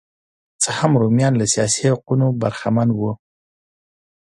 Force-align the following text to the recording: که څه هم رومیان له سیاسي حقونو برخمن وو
که 0.53 0.57
څه 0.61 0.71
هم 0.79 0.91
رومیان 1.01 1.33
له 1.37 1.45
سیاسي 1.53 1.83
حقونو 1.93 2.27
برخمن 2.41 2.89
وو 2.93 3.11